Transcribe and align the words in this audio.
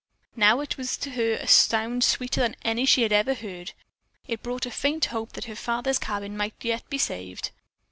Now 0.35 0.61
it 0.61 0.77
was 0.79 0.97
to 0.97 1.11
her 1.11 1.33
a 1.33 1.45
sound 1.47 2.03
sweeter 2.03 2.41
than 2.41 2.55
any 2.63 2.87
she 2.87 3.03
had 3.03 3.11
ever 3.11 3.35
heard. 3.35 3.73
It 4.27 4.41
brought 4.41 4.65
a 4.65 4.71
faint 4.71 5.05
hope 5.05 5.33
that 5.33 5.45
her 5.45 5.55
father's 5.55 5.99
cabin 5.99 6.35
might 6.35 6.55
yet 6.63 6.89
be 6.89 6.97
saved. 6.97 7.51